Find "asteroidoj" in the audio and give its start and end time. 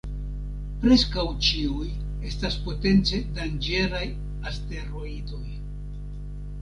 4.53-5.47